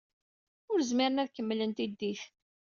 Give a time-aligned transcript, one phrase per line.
[0.71, 2.21] Ur zmiren ad kemmlen tiddit.